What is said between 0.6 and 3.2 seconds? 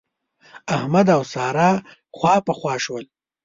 احمد او سارا خواپخوا شول.